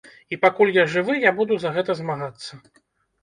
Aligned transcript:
І 0.35 0.37
пакуль 0.43 0.71
я 0.77 0.85
жывы, 0.93 1.17
я 1.25 1.33
буду 1.39 1.57
за 1.63 1.73
гэта 1.75 1.97
змагацца. 2.01 2.51